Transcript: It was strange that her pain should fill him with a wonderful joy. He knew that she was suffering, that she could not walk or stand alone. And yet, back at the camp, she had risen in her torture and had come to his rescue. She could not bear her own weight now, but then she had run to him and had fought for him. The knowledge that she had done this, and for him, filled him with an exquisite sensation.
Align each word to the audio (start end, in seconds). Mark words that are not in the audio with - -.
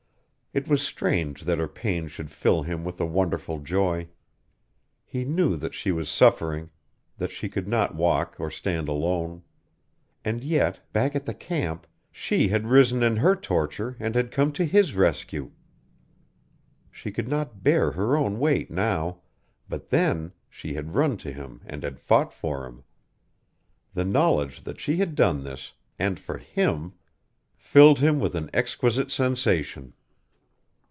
It 0.53 0.67
was 0.67 0.81
strange 0.85 1.43
that 1.43 1.59
her 1.59 1.67
pain 1.69 2.09
should 2.09 2.29
fill 2.29 2.63
him 2.63 2.83
with 2.83 2.99
a 2.99 3.05
wonderful 3.05 3.59
joy. 3.59 4.09
He 5.05 5.23
knew 5.23 5.55
that 5.55 5.73
she 5.73 5.93
was 5.93 6.09
suffering, 6.09 6.69
that 7.17 7.31
she 7.31 7.47
could 7.47 7.69
not 7.69 7.95
walk 7.95 8.35
or 8.37 8.51
stand 8.51 8.89
alone. 8.89 9.43
And 10.25 10.43
yet, 10.43 10.81
back 10.91 11.15
at 11.15 11.23
the 11.23 11.33
camp, 11.33 11.87
she 12.11 12.49
had 12.49 12.67
risen 12.67 13.01
in 13.01 13.15
her 13.15 13.33
torture 13.33 13.95
and 13.97 14.13
had 14.13 14.29
come 14.29 14.51
to 14.51 14.65
his 14.65 14.93
rescue. 14.93 15.51
She 16.91 17.13
could 17.13 17.29
not 17.29 17.63
bear 17.63 17.91
her 17.93 18.17
own 18.17 18.37
weight 18.37 18.69
now, 18.69 19.21
but 19.69 19.87
then 19.89 20.33
she 20.49 20.73
had 20.73 20.95
run 20.95 21.15
to 21.19 21.31
him 21.31 21.61
and 21.65 21.81
had 21.81 21.97
fought 21.97 22.33
for 22.33 22.65
him. 22.65 22.83
The 23.93 24.03
knowledge 24.03 24.63
that 24.63 24.81
she 24.81 24.97
had 24.97 25.15
done 25.15 25.45
this, 25.45 25.71
and 25.97 26.19
for 26.19 26.37
him, 26.39 26.91
filled 27.55 27.99
him 27.99 28.19
with 28.19 28.35
an 28.35 28.49
exquisite 28.53 29.11
sensation. 29.11 29.93